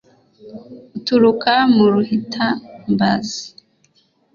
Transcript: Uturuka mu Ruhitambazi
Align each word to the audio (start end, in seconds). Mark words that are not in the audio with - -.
Uturuka 0.97 1.53
mu 1.75 1.85
Ruhitambazi 1.93 3.41